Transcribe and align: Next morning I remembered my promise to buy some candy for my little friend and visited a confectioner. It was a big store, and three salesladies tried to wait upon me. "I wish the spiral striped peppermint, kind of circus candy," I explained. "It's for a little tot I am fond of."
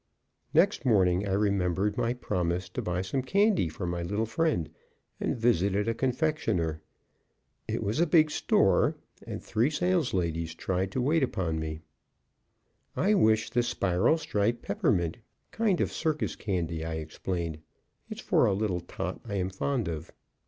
Next 0.51 0.83
morning 0.83 1.27
I 1.27 1.33
remembered 1.33 1.95
my 1.95 2.15
promise 2.15 2.69
to 2.69 2.81
buy 2.81 3.03
some 3.03 3.21
candy 3.21 3.69
for 3.69 3.85
my 3.85 4.01
little 4.01 4.25
friend 4.25 4.67
and 5.19 5.37
visited 5.37 5.87
a 5.87 5.93
confectioner. 5.93 6.81
It 7.67 7.83
was 7.83 7.99
a 7.99 8.07
big 8.07 8.31
store, 8.31 8.95
and 9.27 9.43
three 9.43 9.69
salesladies 9.69 10.55
tried 10.57 10.91
to 10.93 11.01
wait 11.03 11.21
upon 11.21 11.59
me. 11.59 11.81
"I 12.95 13.13
wish 13.13 13.51
the 13.51 13.61
spiral 13.61 14.17
striped 14.17 14.63
peppermint, 14.63 15.17
kind 15.51 15.79
of 15.79 15.91
circus 15.93 16.35
candy," 16.35 16.83
I 16.83 16.95
explained. 16.95 17.59
"It's 18.09 18.21
for 18.21 18.47
a 18.47 18.53
little 18.53 18.79
tot 18.81 19.21
I 19.27 19.35
am 19.35 19.51
fond 19.51 19.87
of." 19.87 20.09